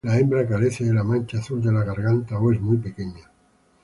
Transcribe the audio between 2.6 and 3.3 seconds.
pequeña.